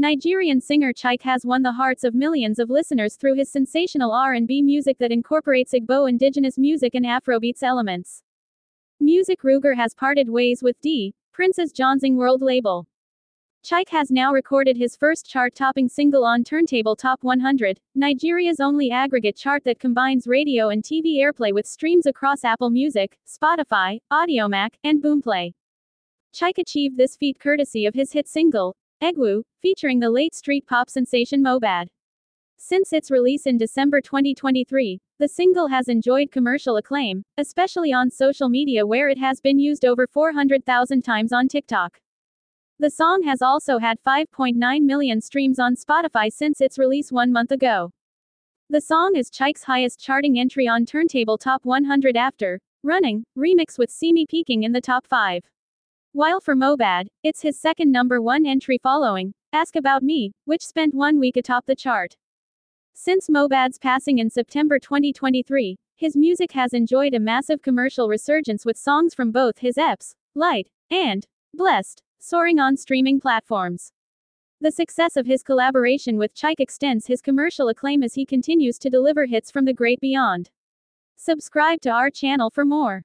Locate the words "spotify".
23.26-23.98, 45.76-46.32